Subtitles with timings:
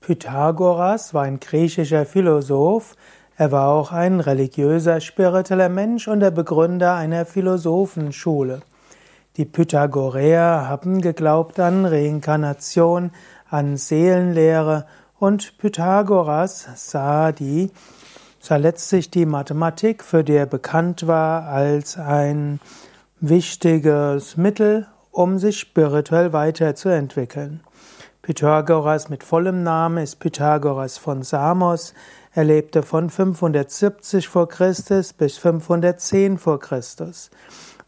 [0.00, 2.96] Pythagoras war ein griechischer Philosoph.
[3.36, 8.62] Er war auch ein religiöser, spiritueller Mensch und der Begründer einer Philosophenschule.
[9.36, 13.12] Die Pythagoreer haben geglaubt an Reinkarnation,
[13.48, 14.86] an Seelenlehre
[15.18, 17.70] und Pythagoras sah die
[18.40, 22.58] sah letztlich die Mathematik, für die er bekannt war, als ein
[23.20, 27.60] wichtiges Mittel, um sich spirituell weiterzuentwickeln.
[28.30, 31.94] Pythagoras mit vollem Namen ist Pythagoras von Samos.
[32.32, 37.30] Er lebte von 570 vor Christus bis 510 vor Christus.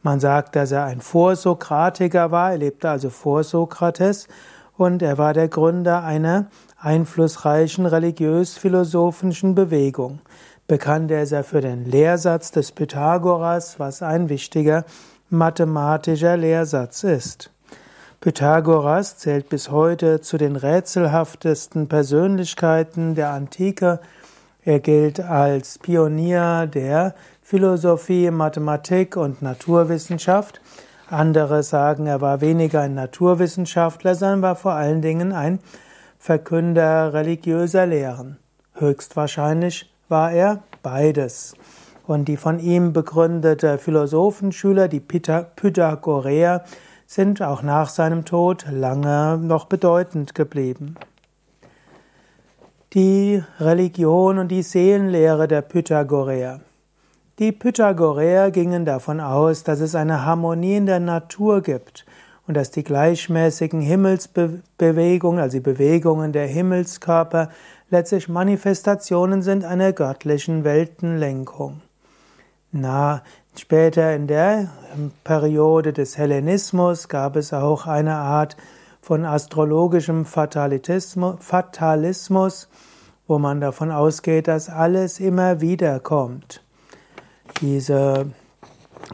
[0.03, 4.27] Man sagt, dass er ein Vorsokratiker war, er lebte also vor Sokrates
[4.77, 6.47] und er war der Gründer einer
[6.77, 10.23] einflussreichen religiös-philosophischen Bewegung.
[10.67, 14.87] Bekannt ist er für den Lehrsatz des Pythagoras, was ein wichtiger
[15.31, 17.53] mathematischer Lehrsatz ist.
[18.23, 23.99] Pythagoras zählt bis heute zu den rätselhaftesten Persönlichkeiten der Antike.
[24.65, 30.61] Er gilt als Pionier der Philosophie, Mathematik und Naturwissenschaft.
[31.11, 35.59] Andere sagen, er war weniger ein Naturwissenschaftler, sondern war vor allen Dingen ein
[36.17, 38.39] Verkünder religiöser Lehren.
[38.75, 41.57] Höchstwahrscheinlich war er beides.
[42.07, 46.63] Und die von ihm begründete Philosophenschüler, die Pythagoreer,
[47.13, 50.95] sind auch nach seinem Tod lange noch bedeutend geblieben.
[52.95, 56.61] Die Religion und die Seelenlehre der Pythagoreer.
[57.39, 62.07] Die Pythagoreer gingen davon aus, dass es eine Harmonie in der Natur gibt
[62.47, 67.51] und dass die gleichmäßigen Himmelsbewegungen, also die Bewegungen der Himmelskörper,
[67.91, 71.83] letztlich Manifestationen sind einer göttlichen Weltenlenkung.
[72.73, 73.23] Na,
[73.59, 74.69] Später in der
[75.25, 78.57] Periode des Hellenismus gab es auch eine Art
[79.03, 81.39] von astrologischem Fatalismus,
[83.27, 86.63] wo man davon ausgeht, dass alles immer wieder kommt.
[87.61, 88.31] Diese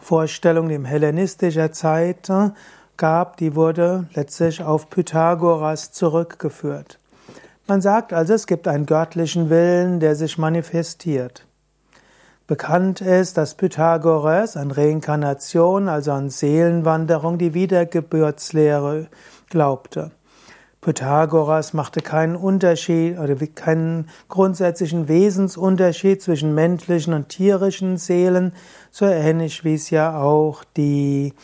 [0.00, 2.50] Vorstellung, die in hellenistischer Zeit äh,
[2.97, 7.00] gab, die wurde letztlich auf Pythagoras zurückgeführt.
[7.66, 11.47] Man sagt also, es gibt einen göttlichen Willen, der sich manifestiert.
[12.48, 19.09] Bekannt ist, dass Pythagoras an Reinkarnation, also an Seelenwanderung, die Wiedergeburtslehre
[19.50, 20.12] glaubte.
[20.81, 28.54] Pythagoras machte keinen Unterschied oder keinen grundsätzlichen Wesensunterschied zwischen menschlichen und tierischen Seelen,
[28.91, 31.34] so ähnlich wie es ja auch die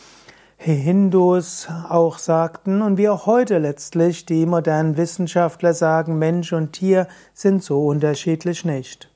[0.57, 7.07] Hindus auch sagten und wie auch heute letztlich die modernen Wissenschaftler sagen, Mensch und Tier
[7.35, 9.11] sind so unterschiedlich nicht.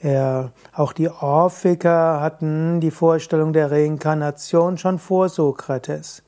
[0.00, 6.22] Er, auch die Orphiker hatten die Vorstellung der Reinkarnation schon vor Sokrates.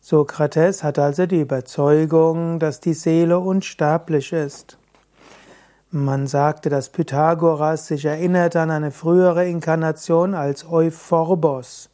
[0.00, 4.76] Sokrates hatte also die Überzeugung, dass die Seele unsterblich ist.
[5.90, 11.88] Man sagte, dass Pythagoras sich erinnert an eine frühere Inkarnation als Euphorbos.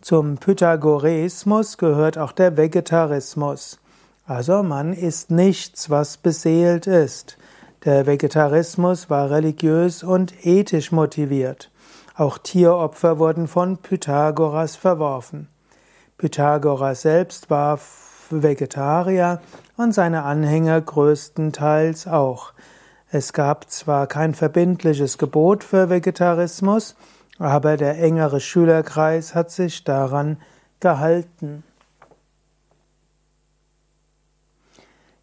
[0.00, 3.78] Zum Pythagoreismus gehört auch der Vegetarismus.
[4.26, 7.36] Also man isst nichts, was beseelt ist.
[7.84, 11.70] Der Vegetarismus war religiös und ethisch motiviert.
[12.16, 15.48] Auch Tieropfer wurden von Pythagoras verworfen.
[16.16, 17.78] Pythagoras selbst war
[18.30, 19.40] Vegetarier
[19.76, 22.52] und seine Anhänger größtenteils auch.
[23.10, 26.96] Es gab zwar kein verbindliches Gebot für Vegetarismus,
[27.38, 30.38] aber der engere Schülerkreis hat sich daran
[30.80, 31.62] gehalten.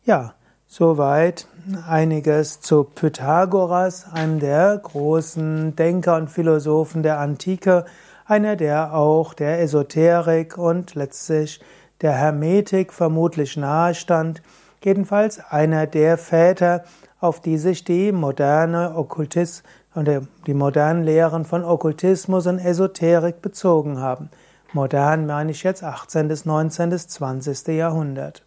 [0.06, 0.34] Ja,
[0.78, 1.48] Soweit
[1.88, 7.86] einiges zu Pythagoras, einem der großen Denker und Philosophen der Antike,
[8.26, 11.62] einer, der auch der Esoterik und letztlich
[12.02, 14.42] der Hermetik vermutlich nahestand,
[14.84, 16.84] jedenfalls einer der Väter,
[17.22, 19.64] auf die sich die moderne Okkultis
[19.94, 20.10] und
[20.46, 24.30] die modernen Lehren von Okkultismus und Esoterik bezogen haben.
[24.74, 26.28] Modern meine ich jetzt 18.
[26.28, 26.90] bis 19.
[26.90, 27.66] bis 20.
[27.68, 28.44] Jahrhundert.